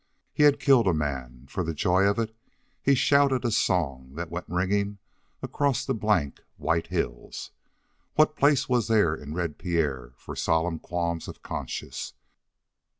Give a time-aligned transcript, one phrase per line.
[0.33, 1.45] He had killed a man.
[1.47, 2.35] For the joy of it
[2.81, 4.97] he shouted a song that went ringing
[5.43, 7.51] across the blank, white hills.
[8.15, 12.15] What place was there in Red Pierre for solemn qualms of conscience?